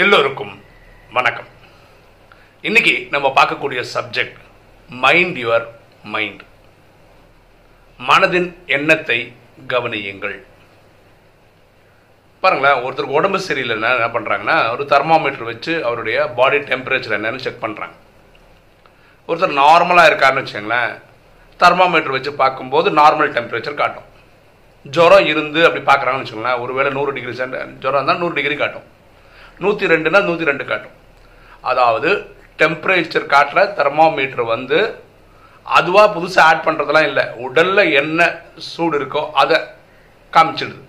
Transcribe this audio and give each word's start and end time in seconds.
எல்லோருக்கும் 0.00 0.52
வணக்கம். 1.16 1.48
இன்னைக்கு 2.68 2.92
நம்ம 3.14 3.26
பார்க்கக்கூடிய 3.38 3.80
சப்ஜெக்ட் 3.94 4.38
மைண்ட் 5.02 5.38
யுவர் 5.42 5.66
மைண்ட் 6.12 6.42
மனதின் 8.08 8.48
எண்ணத்தை 8.76 9.18
கவனியுங்கள். 9.72 10.36
பாருங்களேன் 12.42 12.80
ஒருத்தருக்கு 12.84 13.18
உடம்பு 13.18 13.40
சரியில்லைன்னா 13.48 13.90
என்ன 13.96 14.08
பண்ணுறாங்கன்னா 14.14 14.56
ஒரு 14.76 14.86
தெர்மாமீட்டர் 14.94 15.50
வச்சு 15.50 15.74
அவருடைய 15.88 16.24
பாடி 16.38 16.60
டெம்பரேச்சர் 16.70 17.16
என்னன்னு 17.18 17.44
செக் 17.46 17.62
பண்ணுறாங்க 17.64 17.98
ஒருத்தர் 19.28 19.60
நார்மலாக 19.62 20.10
இருக்காருன்னு 20.12 20.44
வச்சுங்களேன் 20.44 20.96
தெர்மாமீட்டர் 21.64 22.16
வச்சு 22.16 22.34
பார்க்கும்போது 22.42 22.90
நார்மல் 23.02 23.36
டெம்பரேச்சர் 23.36 23.80
காட்டும். 23.82 24.08
ஜுரம் 24.96 25.28
இருந்து 25.34 25.60
அப்படி 25.68 25.84
பார்க்குறாங்கன்னு 25.92 26.24
வச்சுக்கோங்களேன் 26.24 26.64
ஒருவேளை 26.64 26.92
நூறு 26.98 27.16
டிகிரி 27.18 27.36
சென்ட் 27.42 27.78
ஜுரம் 27.84 28.00
இருந்தால் 28.00 28.24
நூறு 28.24 28.36
டிகிரி 28.40 28.58
காட்டும். 28.64 28.88
நூற்றி 29.64 29.86
ரெண்டுனா 29.92 30.20
நூற்றி 30.28 30.50
ரெண்டு 30.50 30.64
காட்டும். 30.70 30.96
அதாவது 31.70 32.10
டெம்பரேச்சர் 32.60 33.32
காட்டுற 33.34 33.60
தெர்மாமீட்டர் 33.80 34.44
வந்து 34.54 34.78
அதுவாக 35.78 36.08
புதுசாக 36.14 36.48
ஆட் 36.50 36.64
பண்ணுறதெல்லாம் 36.66 37.08
இல்லை. 37.10 37.24
உடலில் 37.46 37.92
என்ன 38.00 38.20
சூடு 38.70 38.96
இருக்கோ 39.00 39.22
அதை 39.42 39.58
காமிச்சிடுது. 40.32 40.80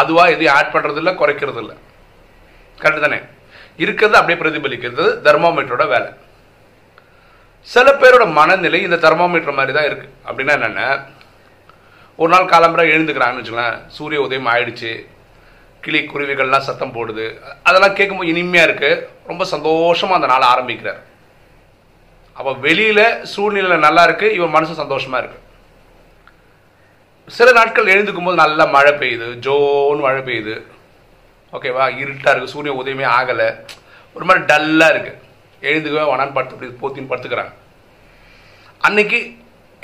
அதுவாக 0.00 0.32
எதையும் 0.34 0.54
ஆட் 0.58 0.72
பண்ணுறது 0.74 1.00
இல்லை 1.02 1.12
குறைக்கிறது 1.20 1.60
இல்லை 1.64 1.76
கரெக்டு 2.82 3.04
தானே? 3.04 3.18
இருக்கிறது 3.82 4.18
அப்படியே 4.18 4.38
பிரதிபலிக்கிறது 4.40 5.04
தெர்மாமீட்டரோட 5.26 5.84
வேலை. 5.94 6.10
சில 7.68 7.88
பேரோட 8.00 8.24
மனநிலை 8.38 8.80
இந்த 8.86 8.98
தெர்மாமீட்டர் 9.04 9.58
மாதிரி 9.58 9.72
தான் 9.76 9.88
இருக்குது 9.88 10.14
அப்படின்னா 10.26 10.54
என்னென்ன? 10.58 10.82
ஒரு 12.18 12.30
நாள் 12.34 12.52
காலம்பரை 12.52 12.84
எழுந்துக்கிறாங்கன்னு 12.94 13.42
வச்சுக்கலாம் 13.42 13.80
சூரிய 13.96 14.20
உதயம் 14.26 14.50
ஆயிடுச்சு. 14.52 14.92
கிளி 15.88 16.00
குருவிகள்லாம் 16.12 16.66
சத்தம் 16.68 16.96
போடுது. 16.96 17.26
அதெல்லாம் 17.68 17.98
கேட்கும்போது 17.98 18.32
இனிமையாக 18.34 18.68
இருக்குது 18.68 19.02
ரொம்ப 19.32 19.42
சந்தோஷமாக 19.54 20.18
அந்த 20.20 20.30
நாளை 20.32 20.46
ஆரம்பிக்கிறார். 20.54 21.02
அப்போ 22.38 22.50
வெளியில் 22.64 23.06
சூழ்நிலை 23.34 23.76
நல்லா 23.84 24.02
இருக்குது 24.08 24.34
இவன் 24.38 24.56
மனசு 24.56 24.80
சந்தோஷமாக 24.80 25.22
இருக்கு. 25.22 25.38
சில 27.36 27.48
நாட்கள் 27.56 27.90
எழுந்துக்கும் 27.94 28.28
போது 28.28 28.42
நல்லா 28.42 28.64
மழை 28.74 28.92
பெய்யுது. 29.00 29.26
ஜோன்னு 29.46 30.04
மழை 30.04 30.20
பெய்யுது. 30.28 30.54
ஓகேவா? 31.56 31.84
இருட்டாக 32.02 32.32
இருக்குது 32.32 32.54
சூரிய 32.54 32.72
உதயமே 32.80 33.06
ஆகலை. 33.18 33.48
ஒரு 34.16 34.24
மாதிரி 34.28 34.44
டல்லாக 34.50 34.92
இருக்குது 34.94 35.18
எழுந்துக்கவே 35.68 36.06
வேணான்னு 36.10 36.36
படுத்து 36.36 36.56
இப்படி 36.56 36.72
போத்தின்னு 36.82 37.10
படுத்துக்கிறாங்க. 37.10 37.52
அன்னைக்கு 38.86 39.18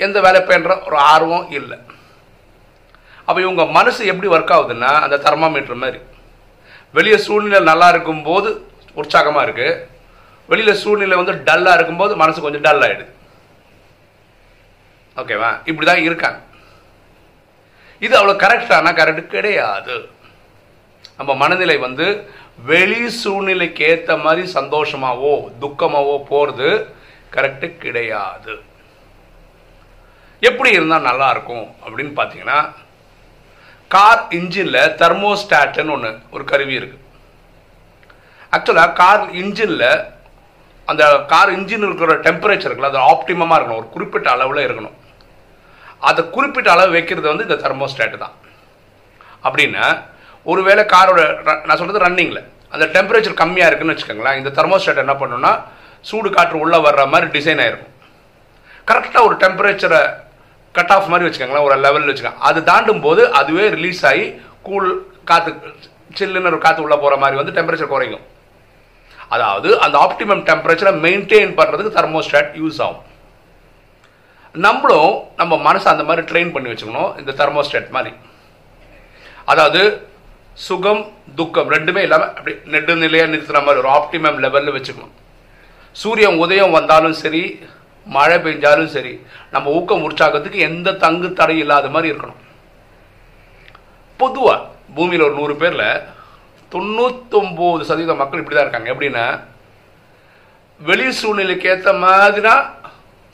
எந்த 0.05 0.17
வேலை 0.25 0.39
பண்ணுற 0.49 0.71
ஒரு 0.87 0.97
ஆர்வம் 1.11 1.45
இல்லை. 1.59 1.77
அப்போ 3.27 3.39
இவங்க 3.45 3.63
மனசு 3.77 4.01
எப்படி 4.11 4.27
ஒர்க் 4.35 4.53
ஆகுதுன்னா 4.55 4.91
அந்த 5.05 5.15
தெர்மாமீட்டர் 5.25 5.81
மாதிரி. 5.83 5.99
வெளியே 6.97 7.17
சூழ்நிலை 7.27 7.59
நல்லா 7.71 7.87
இருக்கும்போது 7.93 8.49
உற்சாகமாக 9.01 9.45
இருக்குது 9.47 9.79
வெளியில் 10.51 10.79
சூழ்நிலை 10.83 11.15
வந்து 11.19 11.33
டல்லாக 11.47 11.77
இருக்கும்போது 11.77 12.13
மனசு 12.23 12.43
கொஞ்சம் 12.45 12.65
டல் 12.67 12.83
ஆகிடுது 12.87 13.13
ஓகேவா 15.21 15.49
இப்படி 15.69 15.85
தான் 15.89 16.05
இருக்காங்க. 16.07 16.39
இது 18.05 18.13
அவ்வளோ 18.19 18.35
கரெக்டானா 18.43 18.91
கரெக்ட் 18.99 19.33
கிடையாது. 19.35 19.95
நம்ம 21.19 21.31
மனநிலை 21.41 21.77
வந்து 21.87 22.05
வெளி 22.69 23.03
சூழ்நிலைக்கு 23.21 23.83
ஏற்ற 23.91 24.11
மாதிரி 24.25 24.43
சந்தோஷமாவோ 24.57 25.33
துக்கமாவோ 25.61 26.15
போகிறது 26.31 26.69
கரெக்டு 27.35 27.67
கிடையாது. 27.83 28.53
எப்படி 30.49 30.71
இருந்தால் 30.77 31.07
நல்லா 31.09 31.27
இருக்கும் 31.35 31.67
அப்படின்னு 31.83 32.13
பார்த்தீங்கன்னா 32.19 32.59
கார் 33.93 34.21
இன்ஜினில் 34.37 34.81
தெர்மோஸ்டாட்டுன்னு 35.01 35.93
ஒன்று 35.95 36.11
ஒரு 36.35 36.43
கருவி 36.51 36.75
இருக்குது 36.79 37.03
ஆக்சுவலாக 38.55 38.93
கார் 39.01 39.23
இன்ஜினில் 39.41 39.89
அந்த 40.91 41.03
கார் 41.33 41.51
இன்ஜின் 41.57 41.85
இருக்கிற 41.87 42.15
டெம்பரேச்சர் 42.27 42.69
இருக்குல்ல 42.69 42.91
அது 42.93 43.05
ஆப்டிமமாக 43.11 43.57
இருக்கணும் 43.57 43.79
ஒரு 43.81 43.89
குறிப்பிட்ட 43.93 44.27
அளவில் 44.35 44.65
இருக்கணும். 44.67 44.95
அதை 46.09 46.21
குறிப்பிட்ட 46.35 46.69
அளவு 46.75 46.91
வைக்கிறது 46.95 47.27
வந்து 47.31 47.47
இந்த 47.47 47.57
தெர்மோஸ்டாட் 47.63 48.17
தான். 48.23 48.35
அப்படின்னா 49.47 49.85
ஒருவேளை 50.51 50.83
காரோட 50.93 51.21
நான் 51.67 51.79
சொல்கிறது 51.79 52.05
ரன்னிங்கில் 52.05 52.43
அந்த 52.73 52.85
டெம்பரேச்சர் 52.95 53.41
கம்மியாக 53.41 53.69
இருக்குன்னு 53.69 53.95
வச்சுக்கோங்களேன் 53.95 54.39
இந்த 54.41 54.51
தெர்மோஸ்டாட் 54.57 55.03
என்ன 55.05 55.15
பண்ணுன்னா 55.21 55.51
சூடு 56.09 56.29
காற்று 56.37 56.57
உள்ளே 56.63 56.79
வர்ற 56.87 57.03
மாதிரி 57.13 57.27
டிசைன் 57.37 57.61
ஆயிருக்கும். 57.63 57.93
கரெக்டாக 58.89 59.27
ஒரு 59.27 59.35
டெம்பரேச்சரை 59.43 60.01
கட் 60.77 60.93
ஆஃப் 60.95 61.09
மாதிரி 61.11 61.27
வச்சுக்கோங்களேன் 61.27 61.65
ஒரு 61.67 61.75
லெவலில் 61.85 62.11
வச்சுக்கோங்க. 62.11 62.43
அது 62.49 62.59
தாண்டும் 62.69 63.03
போது 63.07 63.21
அதுவே 63.39 63.65
ரிலீஸ் 63.77 64.01
ஆகி 64.11 64.25
கூல் 64.67 64.89
காற்று 65.29 65.51
சில்லுன்னு 66.19 66.51
ஒரு 66.51 66.59
காற்று 66.65 66.85
உள்ளே 66.85 66.97
போகிற 67.03 67.15
மாதிரி 67.23 67.39
வந்து 67.41 67.55
டெம்பரேச்சர் 67.57 67.93
குறையும். 67.93 68.23
அதாவது 69.35 69.69
அந்த 69.85 69.95
ஆப்டிமம் 70.05 70.45
டெம்பரேச்சரை 70.49 70.93
மெயின்டைன் 71.05 71.53
பண்ணுறதுக்கு 71.59 71.97
தெர்மோஸ்டாட் 71.99 72.51
யூஸ் 72.61 72.79
ஆகும். 72.85 73.03
நம்மளும் 74.65 75.13
நம்ம 75.39 75.53
மனசை 75.67 75.87
அந்த 75.93 76.03
மாதிரி 76.09 76.23
ட்ரெயின் 76.31 76.51
பண்ணி 76.55 76.69
வச்சுக்கணும் 76.71 77.11
இந்த 77.21 77.31
தெர்மோஸ்டாட் 77.39 77.95
மாதிரி. 77.95 78.13
அதாவது 79.53 79.81
சுகம் 80.67 81.01
துக்கம் 81.39 81.71
ரெண்டுமே 81.75 82.01
இல்லாமல் 82.05 82.31
அப்படி 82.37 82.53
நெடு 82.73 82.93
நிலையாக 83.01 83.31
நிறுத்துற 83.31 83.59
மாதிரி 83.65 83.81
ஒரு 83.83 83.89
ஆப்டிமம் 83.97 84.37
லெவலில் 84.45 84.75
வச்சுக்கணும். 84.75 85.15
சூரியன் 85.95 86.37
உதயம் 86.43 86.75
வந்தாலும் 86.77 87.17
சரி 87.23 87.41
மழை 88.13 88.37
பெஞ்சாலும் 88.45 88.93
சரி 88.95 89.13
நம்ம 89.53 89.71
ஊக்கம் 89.77 90.05
உற்சாகத்துக்கு 90.07 90.59
எந்த 90.69 90.93
தங்கு 91.03 91.29
தடை 91.39 91.57
இல்லாத 91.63 91.89
மாதிரி 91.95 92.11
இருக்கணும். 92.11 92.41
பொதுவாக 94.19 94.67
பூமியில் 94.95 95.25
ஒரு 95.27 95.35
நூறு 95.39 95.55
பேரில் 95.61 95.87
தொண்ணூத்தொம்பது 96.73 97.83
சதவீத 97.89 98.15
மக்கள் 98.21 98.41
இப்படி 98.41 98.55
தான் 98.57 98.67
இருக்காங்க. 98.67 98.89
எப்படின்னா 98.93 99.25
வெளி 100.79 101.07
சூழ்நிலைக்கு 101.21 101.69
ஏற்ற 101.73 101.89
மாதிரி 102.03 102.53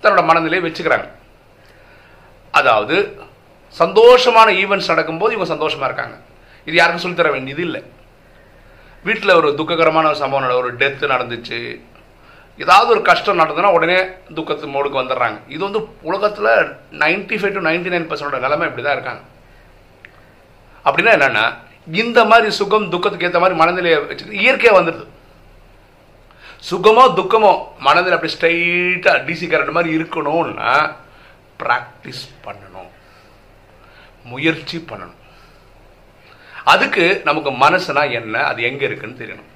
தன்னோட 0.04 0.22
மனநிலையை 0.30 0.64
வச்சுக்கிறாங்க. 0.66 1.08
அதாவது 2.60 2.96
சந்தோஷமான 3.82 4.48
ஈவெண்ட்ஸ் 4.62 4.92
நடக்கும்போது 4.92 5.34
இவங்க 5.36 5.50
சந்தோஷமாக 5.54 5.90
இருக்காங்க. 5.90 6.16
இது 6.68 6.76
யாருக்கும் 6.78 7.04
சொல்லித்தர 7.04 7.30
வேண்டியது 7.36 7.62
இல்லை. 7.68 7.82
வீட்டில் 9.08 9.38
ஒரு 9.40 9.50
துக்ககரமான 9.60 10.08
ஒரு 10.12 10.20
சம்பவம் 10.24 10.60
ஒரு 10.62 10.72
டெத்து 10.82 11.14
நடந்துச்சு. 11.14 11.60
ஏதாவது 12.64 12.90
ஒரு 12.96 13.02
கஷ்டம் 13.10 13.42
நடந்ததுன்னா 13.42 13.76
உடனே 13.78 13.98
துக்கத்து 14.38 14.74
மோடுக்கு 14.74 15.02
வந்துடுறாங்க. 15.02 15.38
இது 15.54 15.62
வந்து 15.68 15.82
உலகத்தில் 16.10 16.50
ninety 17.04 17.38
five 17.40 17.56
to 17.58 17.68
ninety 17.70 17.92
nine 17.94 18.10
பர்சன்டோட 18.10 18.40
நிலைமை 18.46 18.68
இப்படி 18.70 18.84
தான் 18.86 18.98
இருக்காங்க. 18.98 19.24
அப்படின்னா 20.86 21.14
என்னென்னா 21.18 21.46
இந்த 22.04 22.20
மாதிரி 22.32 22.50
சுகம் 22.60 22.92
துக்கத்துக்கு 22.94 23.28
ஏற்ற 23.28 23.40
மாதிரி 23.44 23.60
மனநிலையை 23.62 23.98
வச்சுட்டு 24.10 24.42
இயற்கையாக 24.44 24.80
வந்துடுது. 24.80 25.06
சுகமோ 26.70 27.04
துக்கமோ 27.20 27.52
மனதில் 27.86 28.16
அப்படி 28.16 28.34
ஸ்ட்ரைட்டாக 28.34 29.24
டிசி 29.28 29.46
கரண்ட் 29.52 29.76
மாதிரி 29.78 29.96
இருக்கணும்னா 30.00 30.74
ப்ராக்டிஸ் 31.62 32.26
பண்ணணும். 32.46 32.92
முயற்சி 34.32 34.78
பண்ணணும். 34.90 35.22
அதுக்கு 36.74 37.06
நமக்கு 37.30 37.52
மனசுனா 37.64 38.04
என்ன 38.20 38.44
அது 38.50 38.62
எங்கே 38.70 38.86
இருக்குன்னு 38.90 39.22
தெரியணும். 39.22 39.51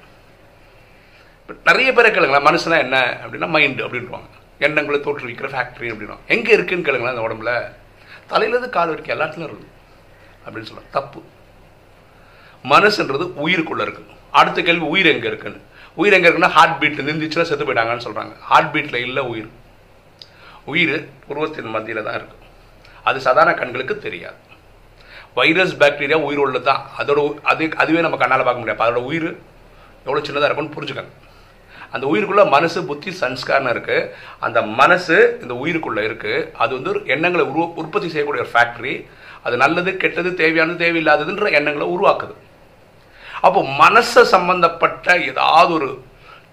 நிறைய 1.68 1.88
பேரை 1.96 2.08
கேளுங்களேன் 2.10 2.46
மனுஷனா 2.48 2.76
என்ன 2.84 2.96
அப்படின்னா 3.22 3.48
மைண்டு 3.54 3.84
அப்படின்வாங்க 3.86 4.30
எண்ணங்களை 4.66 4.98
தோற்றுவிக்கிற 5.06 5.48
ஃபேக்ட்ரி 5.54 5.88
அப்படின்னா 5.92 6.16
எங்கே 6.34 6.52
இருக்குன்னு 6.56 6.86
கேளுங்களேன் 6.86 7.14
அந்த 7.14 7.24
உடம்புல. 7.26 7.52
தலையிலேருந்து 8.30 8.70
கால் 8.76 8.90
வரைக்கும் 8.92 9.14
எல்லாத்துலையும் 9.16 9.48
இருக்குது 9.48 9.72
அப்படின்னு 10.44 10.68
சொல்லுவாங்க. 10.68 10.92
தப்பு. 10.96 11.20
மனசுன்றது 12.72 13.24
உயிருக்குள்ளே 13.44 13.84
இருக்குது 13.86 14.14
அடுத்த 14.40 14.62
கேள்வி 14.68 14.86
உயிர் 14.94 15.12
எங்கே 15.12 15.28
இருக்குன்னு. 15.32 15.60
உயிர் 16.00 16.16
எங்கே 16.16 16.28
இருக்குன்னா 16.28 16.54
ஹார்ட் 16.56 16.78
பீட் 16.80 17.04
நிந்திச்சுன்னா 17.08 17.46
செத்து 17.50 17.66
போயிட்டாங்கன்னு 17.68 18.06
சொல்கிறாங்க 18.06 18.34
ஹார்ட் 18.50 18.72
பீட்டில் 18.74 19.04
இல்லை 19.06 19.22
உயிர். 19.32 19.50
உயிர் 20.72 20.96
உருவத்தின் 21.30 21.74
மத்தியில் 21.76 22.06
தான் 22.08 22.18
இருக்கும் 22.18 22.42
அது 23.08 23.18
சாதாரண 23.26 23.52
கண்களுக்கு 23.60 23.96
தெரியாது. 24.06 24.40
வைரஸ் 25.38 25.76
பாக்டீரியா 25.82 26.18
உயிர் 26.28 26.42
உள்ளது 26.46 26.66
தான் 26.70 26.82
அதோட 27.00 27.20
அது 27.52 27.64
அதுவே 27.82 28.02
நம்ம 28.06 28.18
கண்ணால் 28.22 28.46
பார்க்க 28.48 28.62
முடியாது. 28.62 28.84
அதோட 28.86 29.02
உயிர் 29.10 29.28
எவ்வளோ 30.06 30.22
சின்னதாக 30.26 30.48
இருக்கும்னு 30.48 30.76
புரிஞ்சுக்கங்க. 30.76 31.14
அந்த 31.94 32.04
உயிருக்குள்ளே 32.12 32.44
மனசு 32.54 32.78
புத்தி 32.90 33.10
சன்ஸ்காரம் 33.20 33.70
இருக்குது 33.74 34.08
அந்த 34.46 34.58
மனசு 34.80 35.16
இந்த 35.44 35.54
உயிருக்குள்ளே 35.62 36.02
இருக்குது 36.08 36.44
அது 36.62 36.72
வந்து 36.76 36.92
ஒரு 36.94 37.00
எண்ணங்களை 37.14 37.44
உரு 37.52 37.64
உற்பத்தி 37.82 38.08
செய்யக்கூடிய 38.14 38.44
ஒரு 38.46 38.52
ஃபேக்ட்ரி 38.54 38.94
அது 39.46 39.56
நல்லது 39.64 39.90
கெட்டது 40.02 40.30
தேவையானது 40.42 40.82
தேவையில்லாததுன்ற 40.84 41.48
எண்ணங்களை 41.58 41.86
உருவாக்குது. 41.94 42.34
அப்போ 43.46 43.60
மனசை 43.82 44.22
சம்பந்தப்பட்ட 44.34 45.16
ஏதாவது 45.30 45.72
ஒரு 45.78 45.88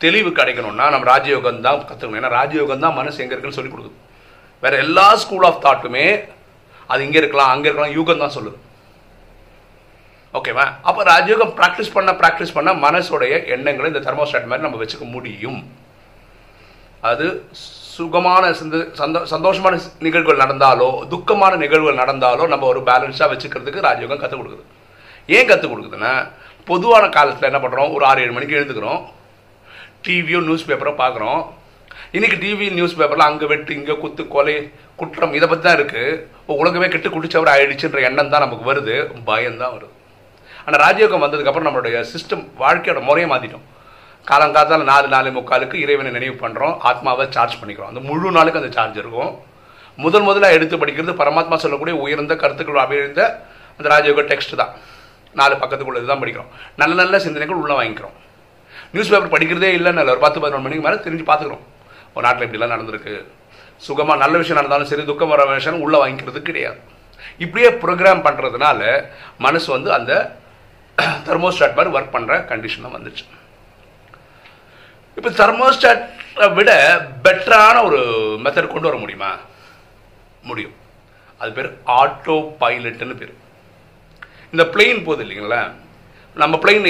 தெளிவு 0.03 0.29
கிடைக்கணும்னா 0.39 0.85
நம்ம 0.93 1.07
ராஜயோகம் 1.13 1.63
தான் 1.65 1.87
கற்றுக்கணும் 1.89 2.19
ஏன்னா 2.21 2.31
ராஜயோகம் 2.39 2.83
தான் 2.85 2.97
மனசு 2.99 3.21
எங்கே 3.23 3.33
இருக்குன்னு 3.35 3.59
சொல்லி 3.59 3.71
கொடுக்குது. 3.73 3.97
வேற 4.63 4.73
எல்லா 4.85 5.07
ஸ்கூல் 5.23 5.47
ஆஃப் 5.49 5.63
தாட்டுமே 5.65 6.07
அது 6.91 7.05
இங்கே 7.07 7.19
இருக்கலாம் 7.21 7.51
அங்கே 7.53 7.67
இருக்கலாம் 7.69 7.95
யூகம் 7.97 8.23
தான் 8.23 8.35
சொல்லுது. 8.37 8.57
ஓகேவா 10.37 10.63
அப்போ 10.89 11.01
ராஜயோகம் 11.11 11.51
ப்ராக்டிஸ் 11.57 11.91
பண்ண 11.95 12.11
ப்ராக்டிஸ் 12.21 12.53
பண்ண 12.57 12.69
மனசோடைய 12.85 13.33
எண்ணங்களை 13.55 13.89
இந்த 13.91 14.01
தெர்மோஸ்டாட் 14.05 14.49
மாதிரி 14.51 14.65
நம்ம 14.65 14.79
வச்சுக்க 14.81 15.05
முடியும். 15.15 15.59
அது 17.09 17.25
சுகமான 17.95 18.43
சந்தோ 19.01 19.19
சந்தோஷமான 19.33 19.79
நிகழ்வுகள் 20.05 20.41
நடந்தாலோ 20.43 20.89
துக்கமான 21.11 21.53
நிகழ்வுகள் 21.63 22.01
நடந்தாலோ 22.03 22.43
நம்ம 22.53 22.67
ஒரு 22.71 22.81
பேலன்ஸாக 22.89 23.29
வச்சுக்கிறதுக்கு 23.33 23.85
ராஜயோகம் 23.87 24.21
கற்றுக் 24.23 24.41
கொடுக்குது. 24.41 24.65
ஏன் 25.35 25.49
கற்றுக் 25.49 25.73
கொடுக்குதுன்னா 25.73 26.13
பொதுவான 26.69 27.05
காலத்தில் 27.17 27.49
என்ன 27.51 27.59
பண்ணுறோம் 27.63 27.93
ஒரு 27.95 28.03
ஆறு 28.11 28.23
ஏழு 28.25 28.35
மணிக்கு 28.37 28.59
எழுந்துக்கிறோம். 28.59 29.01
டிவியோ 30.05 30.39
நியூஸ் 30.49 30.67
பேப்பரோ 30.69 30.93
பார்க்குறோம். 31.03 31.41
இன்றைக்கி 32.17 32.37
டிவி 32.43 32.65
நியூஸ் 32.77 32.99
பேப்பரில் 32.99 33.29
அங்கே 33.29 33.45
வெட்டு 33.51 33.71
இங்கே 33.79 33.95
குத்து 34.03 34.23
கொலை 34.35 34.55
குற்றம் 35.01 35.35
இதை 35.37 35.47
பற்றி 35.49 35.63
தான் 35.65 35.77
இருக்குது 35.79 36.21
உலகமே 36.63 36.87
கெட்டு 36.93 37.09
குடிச்சவர் 37.15 37.51
ஆயிடுச்சுன்ற 37.53 38.01
எண்ணம் 38.09 38.31
தான் 38.33 38.45
நமக்கு 38.45 38.71
வருது. 38.71 38.95
பயம் 39.29 39.61
தான் 39.61 39.75
வருது. 39.75 39.92
ஆனால் 40.65 40.81
ராஜயோகம் 40.85 41.23
வந்ததுக்கப்புறம் 41.25 41.67
நம்மளுடைய 41.67 41.95
சிஸ்டம் 42.11 42.43
வாழ்க்கையோட 42.63 42.99
முறையை 43.07 43.29
மாற்றிட்டோம் 43.31 43.65
காலங்காத்தால 44.29 44.85
நாலு 44.91 45.07
நாலு 45.13 45.29
முக்காலுக்கு 45.37 45.77
இறைவனை 45.85 46.11
நினைவு 46.17 46.35
பண்ணுறோம் 46.43 46.75
ஆத்மாவை 46.89 47.25
சார்ஜ் 47.35 47.57
பண்ணிக்கிறோம். 47.61 47.89
அந்த 47.91 48.01
முழு 48.09 48.31
நாளுக்கு 48.37 48.61
அந்த 48.61 48.69
சார்ஜ் 48.77 48.99
இருக்கும். 49.01 49.31
முதல் 50.03 50.25
முதலாக 50.27 50.57
எடுத்து 50.57 50.75
படிக்கிறது 50.81 51.13
பரமாத்மா 51.21 51.55
சொல்லக்கூடிய 51.63 51.95
உயர்ந்த 52.03 52.33
கருத்துக்கள் 52.43 52.83
அமைந்த 52.83 53.21
அந்த 53.77 53.87
ராஜயோக 53.93 54.23
டெக்ஸ்ட் 54.31 54.55
தான். 54.61 54.71
நாலு 55.39 55.53
பக்கத்துக்குள்ளது 55.61 56.07
தான் 56.11 56.21
படிக்கிறோம். 56.21 56.49
நல்ல 56.81 56.93
நல்ல 57.01 57.19
சிந்தனைகள் 57.25 57.61
உள்ளே 57.63 57.75
வாங்கிக்கிறோம். 57.79 58.15
நியூஸ் 58.93 59.11
பேப்பர் 59.13 59.33
படிக்கிறதே 59.35 59.69
இல்லைன்னு 59.77 60.11
ஒரு 60.15 60.21
பத்து 60.25 60.39
பதினொன்று 60.41 60.65
மணிக்கு 60.65 60.85
மேலே 60.87 60.97
தெரிஞ்சு 61.05 61.25
பார்த்துக்கிறோம் 61.29 61.63
ஒரு 62.15 62.23
நாட்டில் 62.25 62.45
இப்படிலாம் 62.47 62.73
நடந்திருக்கு. 62.75 63.13
சுகமாக 63.87 64.17
நல்ல 64.23 64.35
விஷயம் 64.41 64.59
நடந்தாலும் 64.59 64.89
சரி 64.91 65.03
துக்கம் 65.09 65.31
வர 65.33 65.45
விஷயம் 65.51 65.83
உள்ளே 65.85 65.99
வாங்கிக்கிறது 66.03 66.41
கிடையாது. 66.49 66.79
இப்படியே 67.43 67.69
ப்ரோக்ராம் 67.83 68.23
பண்ணுறதுனால 68.27 68.81
மனசு 69.45 69.67
வந்து 69.75 69.89
அந்த 69.99 70.13
தெர்மோஸ்டாட் 71.27 71.77
மாதிரி 71.77 71.95
ஒர்க் 71.97 72.15
பண்ணுற 72.15 72.33
கண்டிஷனாக 72.51 72.95
வந்துச்சு. 72.97 73.23
இப்போ 75.17 75.29
தெர்மோஸ்டாட்டை 75.29 76.53
விட 76.53 76.71
பெட்டரான 77.23 77.83
ஒரு 77.83 77.99
மெத்தட் 78.43 78.73
கொண்டு 78.73 78.89
வர 78.89 78.97
முடியுமா? 78.97 79.31
முடியும். 80.49 80.75
அது 81.37 81.51
பேர் 81.51 81.69
ஆட்டோ 81.87 82.35
பைலட்டுன்னு 82.61 83.15
பேர். 83.21 83.33
இந்த 84.51 84.63
பிளெயின் 84.73 85.03
போகுது 85.03 85.23
இல்லைங்களா? 85.25 85.61
நம்ம 86.41 86.57
பிளெயின் 86.57 86.85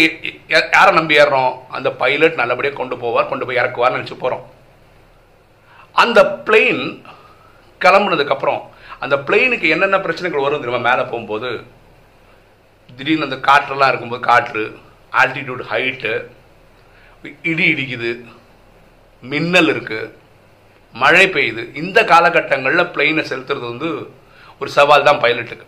யாரை 0.73 0.91
நம்பி 0.93 1.17
ஏறுறோம்? 1.17 1.53
அந்த 1.69 1.89
பைலட் 2.01 2.39
நல்லபடியாக 2.41 2.79
கொண்டு 2.79 2.95
போவார் 2.95 3.29
கொண்டு 3.29 3.45
போய் 3.45 3.61
இறக்குவார்னு 3.61 3.99
நினச்சி 3.99 4.17
போகிறோம் 4.17 4.43
அந்த 5.91 6.19
பிளெயின் 6.45 6.83
கிளம்புனதுக்கப்புறம் 7.81 8.61
அந்த 8.99 9.15
பிளெயினுக்கு 9.27 9.67
என்னென்ன 9.75 9.99
பிரச்சனைகள் 9.99 10.45
வரும் 10.45 10.63
தெரியுமா? 10.63 10.89
மேலே 10.89 11.03
போகும்போது 11.09 11.49
திடீர்னு 12.97 13.27
அந்த 13.29 13.39
காற்றெல்லாம் 13.49 13.91
இருக்கும்போது 13.91 14.27
காற்று 14.29 14.63
ஆல்டிடியூட் 15.21 15.63
ஹைட்டு 15.71 16.13
இடி 17.51 17.65
இடிக்குது 17.73 18.11
மின்னல் 19.23 19.71
இருக்குது 19.73 20.11
மழை 20.95 21.25
பெய்யுது. 21.35 21.61
இந்த 21.81 21.99
காலகட்டங்களில் 22.11 22.91
பிளெயினை 22.95 23.23
செலுத்துறது 23.29 23.65
வந்து 23.73 23.89
ஒரு 24.61 24.69
சவால் 24.77 25.07
தான் 25.07 25.21
பைலட்டுக்கு 25.23 25.67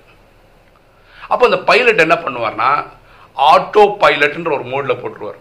அப்போ 1.32 1.44
அந்த 1.50 1.60
பைலட் 1.70 2.04
என்ன 2.06 2.16
பண்ணுவார்னா 2.24 2.70
ஆட்டோ 3.38 3.84
பைலட்ன்ற 4.04 4.52
ஒரு 4.58 4.66
மோடில் 4.74 5.00
போட்டுருவார். 5.02 5.40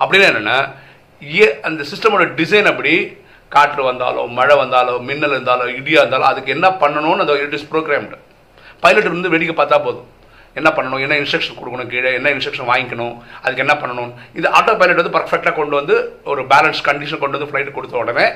அப்படின்னா 0.00 0.28
என்னென்னா 0.30 0.58
ஏ 1.22 1.46
அந்த 1.68 1.82
சிஸ்டமோட 1.90 2.24
டிசைன் 2.38 2.70
அப்படி 2.72 2.94
காற்று 3.52 3.82
வந்தாலோ 3.90 4.22
மழை 4.38 4.54
வந்தாலோ 4.62 4.94
மின்னல் 5.08 5.34
இருந்தாலோ 5.36 5.64
இடியாக 5.78 6.02
இருந்தாலும் 6.02 6.30
அதுக்கு 6.30 6.54
என்ன 6.56 6.66
பண்ணணும்னு 6.82 7.24
அந்த 7.24 7.36
இட் 7.44 7.56
இஸ் 7.58 7.68
ப்ரோக்ராம்டு 7.72 8.18
பைலட் 8.82 9.14
வந்து 9.14 9.32
வெடிக்க 9.34 9.54
பார்த்தா 9.56 9.78
போதும். 9.86 10.08
என்ன 10.58 10.68
பண்ணணும்? 10.76 11.02
என்ன 11.04 11.16
இன்ஸ்ட்ரக்ஷன் 11.20 11.58
கொடுக்கணும் 11.58 11.90
கீழே? 11.92 12.10
என்ன 12.18 12.28
இன்ஸ்ட்ரக்ஷன் 12.34 12.70
வாங்கிக்கணும்? 12.70 13.14
அதுக்கு 13.42 13.64
என்ன 13.64 13.74
பண்ணணும்? 13.82 14.10
இந்த 14.38 14.48
ஆட்டோ 14.58 14.72
பைலட் 14.80 15.00
வந்து 15.02 15.16
பர்ஃபெக்டாக 15.18 15.54
கொண்டு 15.58 15.74
வந்து 15.80 15.96
ஒரு 16.32 16.42
பேலன்ஸ் 16.52 16.80
கண்டிஷன் 16.88 17.22
கொண்டு 17.22 17.36
வந்து 17.38 17.50
ஃப்ளைட் 17.50 17.76
கொடுத்த 17.76 18.02
உடனே 18.02 18.26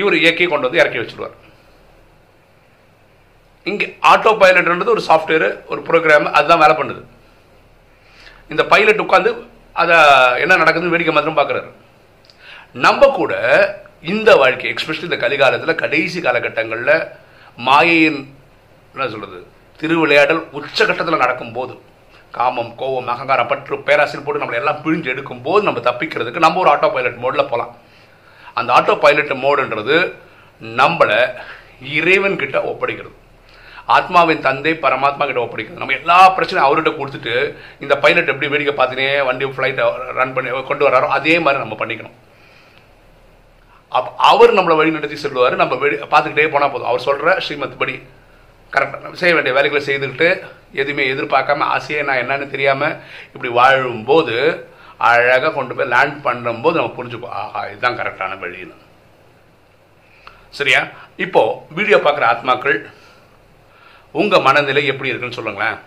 இவர் 0.00 0.16
இயக்கி 0.22 0.46
கொண்டு 0.46 0.68
வந்து 0.68 0.82
இறக்கி 0.82 1.00
வச்சுருவார். 1.00 1.36
இங்கே 3.70 3.86
ஆட்டோ 4.12 4.30
பைலட்ன்றது 4.42 4.94
ஒரு 4.96 5.04
சாஃப்ட்வேர் 5.08 5.48
ஒரு 5.72 5.80
ப்ரோக்ராம் 5.88 6.28
அதுதான் 6.38 6.62
வேலை 6.64 6.76
பண்ணுது. 6.80 7.02
இந்த 8.52 8.62
பைலட் 8.72 9.04
உட்காந்து 9.06 9.32
அதை 9.82 9.96
என்ன 10.44 10.56
நடக்குதுன்னு 10.62 10.94
வேடிக்கை 10.94 11.14
மாத்திரம் 11.14 11.40
பார்க்குறாரு. 11.40 11.70
நம்ம 12.86 13.06
கூட 13.20 13.32
இந்த 14.12 14.30
வாழ்க்கை 14.42 14.68
எக்ஸ்பெஷலி 14.72 15.08
இந்த 15.08 15.18
கலிகாலத்தில் 15.24 15.80
கடைசி 15.82 16.20
காலகட்டங்களில் 16.20 16.94
மாயையின் 17.68 18.20
என்ன 18.92 19.08
சொல்கிறது 19.14 19.40
திருவிளையாடல் 19.82 20.42
உச்சகட்டத்தில் 20.58 21.22
நடக்கும்போது 21.22 21.72
காமம் 22.36 22.74
கோவம் 22.80 23.08
அகங்காரம் 23.14 23.48
பற்று 23.52 23.78
பேராசில் 23.86 24.22
போட்டு 24.24 24.42
நம்மளை 24.42 24.58
எல்லாம் 24.60 24.82
பிழிஞ்சு 24.84 25.08
எடுக்கும் 25.14 25.42
போது 25.46 25.66
நம்ம 25.68 25.80
தப்பிக்கிறதுக்கு 25.88 26.44
நம்ம 26.44 26.60
ஒரு 26.62 26.70
ஆட்டோ 26.74 26.88
பைலட் 26.94 27.18
மோடில் 27.24 27.50
போகலாம் 27.52 27.72
அந்த 28.60 28.70
ஆட்டோ 28.76 28.94
பைலட் 29.04 29.34
மோடுன்றது 29.44 29.96
நம்மளை 30.80 31.18
இறைவன் 31.98 32.40
கிட்ட 32.42 32.56
ஒப்படைக்கிறது. 32.70 33.16
ஆத்மாவின் 33.96 34.42
தந்தை 34.46 34.72
பரமாத்மா 34.84 35.24
கிட்ட 35.28 35.40
ஒப்படைக்கிறது. 35.44 35.82
நம்ம 35.82 35.96
எல்லா 36.00 36.18
பிரச்சனையும் 36.36 36.66
அவர்கிட்ட 36.66 36.90
கொடுத்துட்டு 36.98 37.34
இந்த 37.84 37.94
பைலட் 38.04 38.32
எப்படி 38.32 38.50
வேடிக்கை 38.52 38.74
பார்த்துனே 38.80 39.08
வண்டி 39.28 39.50
ஃப்ளைட்டை 39.56 39.86
ரன் 40.18 40.34
பண்ணி 40.36 40.50
கொண்டு 40.70 40.86
வராரோ 40.88 41.08
அதே 41.18 41.34
மாதிரி 41.44 41.62
நம்ம 41.64 41.78
பண்ணிக்கணும். 41.80 42.16
அப் 43.98 44.10
அவர் 44.30 44.56
நம்மளை 44.58 44.76
வழி 44.80 44.96
நடத்தி 44.96 45.16
செல்வார் 45.22 45.60
நம்ம 45.62 45.74
வெடி 45.84 45.96
பார்த்துக்கிட்டே 46.12 46.50
போனால் 46.56 46.74
போதும். 46.74 46.90
அவர் 46.92 47.06
சொல்கிற 47.08 47.34
ஸ்ரீமத் 47.46 47.80
படி 47.82 47.96
கரெக்டாக 48.72 49.20
செய்ய 49.22 49.34
வேண்டிய 49.34 49.54
வேலைகளை 49.56 49.82
செய்துக்கிட்டு 49.88 50.28
எதுவுமே 50.82 51.04
எதிர்பார்க்காம 51.12 51.66
ஆசையே 51.74 52.02
நான் 52.08 52.22
என்னன்னு 52.22 52.46
தெரியாமல் 52.54 52.96
இப்படி 53.34 53.52
வாழும்போது 53.58 54.36
அழகாக 55.10 55.52
கொண்டு 55.52 55.74
போய் 55.74 55.92
லேண்ட் 55.94 56.18
பண்ணும்போது 56.26 56.78
நம்ம 56.78 56.94
புரிஞ்சுப்போம் 56.98 57.36
ஆஹா 57.42 57.60
இதுதான் 57.68 57.98
கரெக்டான 58.00 58.38
வழின்னு. 58.42 58.76
சரியா? 60.50 60.80
இப்போது 61.16 61.74
வீடியோ 61.78 61.98
பார்க்குற 61.98 62.24
ஆத்மாக்கள் 62.32 62.78
உங்கள் 64.14 64.44
மனநிலை 64.46 64.82
எப்படி 64.86 65.10
இருக்குன்னு 65.10 65.38
சொல்லுங்களேன். 65.38 65.78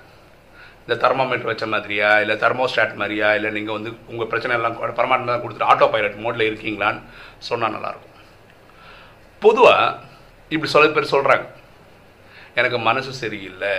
இந்த 0.83 0.95
தெர்மோமீட்டர் 1.03 1.49
வச்ச 1.49 1.65
மாதிரியா 1.65 2.09
இல்லை 2.23 2.35
தெர்மோஸ்டாட் 2.41 2.99
மாதிரியா 3.01 3.29
இல்லை 3.37 3.49
நீங்கள் 3.51 3.77
வந்து 3.77 3.91
உங்கள் 4.11 4.29
பிரச்சனை 4.31 4.55
எல்லாம் 4.57 4.75
பரமாத்மா 4.99 5.35
கொடுத்துட்டு 5.43 5.69
ஆட்டோ 5.71 5.87
பைலட் 5.93 6.23
மோடில் 6.25 6.49
இருக்கீங்களான்னு 6.49 7.01
சொன்னால் 7.49 7.75
நல்லாயிருக்கும் 7.75 8.11
பொதுவாக 9.41 9.95
இப்படி 10.51 10.69
சொல்ல 10.71 10.89
பேர் 10.97 11.13
சொல்கிறாங்க 11.13 11.45
எனக்கு 12.59 12.77
மனசு 12.89 13.11
சரியில்லை. 13.21 13.75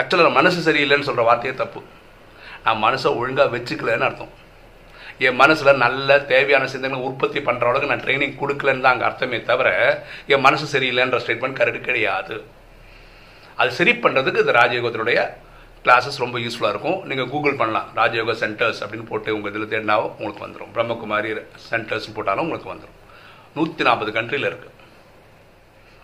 ஆக்சுவலாக 0.00 0.32
மனசு 0.38 0.58
சரியில்லைன்னு 0.66 1.08
சொல்கிற 1.08 1.24
வார்த்தையே 1.28 1.54
தப்பு. 1.62 1.80
நான் 2.66 2.84
மனசை 2.86 3.08
ஒழுங்காக 3.20 3.52
வச்சுக்கலன்னு 3.54 4.06
அர்த்தம். 4.08 4.32
என் 5.26 5.38
மனசில் 5.42 5.80
நல்ல 5.84 6.18
தேவையான 6.32 6.64
சிந்தனை 6.72 6.98
உற்பத்தி 7.08 7.40
பண்ணுற 7.46 7.68
அளவுக்கு 7.68 7.90
நான் 7.92 8.04
ட்ரைனிங் 8.04 8.38
கொடுக்கலன்னு 8.40 8.84
தான் 8.84 8.94
அங்கே 8.94 9.06
அர்த்தமே 9.08 9.38
தவிர 9.50 9.68
என் 10.32 10.44
மனசு 10.46 10.66
சரியில்லைன்ற 10.74 11.18
ஸ்டேட்மெண்ட் 11.24 11.58
கரெக்ட் 11.60 11.88
கிடையாது. 11.88 12.36
அது 13.60 13.70
சரி 13.78 13.92
பண்ணுறதுக்கு 14.04 14.42
இந்த 14.44 14.54
ராஜயோகத்தினுடைய 14.60 15.20
கிளாஸஸ் 15.86 16.22
ரொம்ப 16.24 16.36
யூஸ்ஃபுல்லாக 16.44 16.74
இருக்கும். 16.74 17.00
நீங்கள் 17.10 17.30
கூகுள் 17.32 17.58
பண்ணலாம். 17.60 17.88
ராஜயோகா 18.00 18.34
சென்டர்ஸ் 18.44 18.80
அப்படின்னு 18.84 19.08
போட்டு 19.10 19.34
உங்கள் 19.36 19.52
இதில் 19.52 19.70
தேடினாவோ 19.74 20.06
உங்களுக்கு 20.18 20.44
வந்துடும் 20.46 20.72
பிரம்மகுமாரி 20.76 21.30
சென்டர்ஸ் 21.70 22.08
போட்டாலும் 22.16 22.44
உங்களுக்கு 22.46 22.72
வந்துடும் 22.74 22.96
நூற்றி 23.56 23.84
நாற்பது 23.88 24.12
கண்ட்ரியில் 24.18 24.48
இருக்குது 24.50 24.74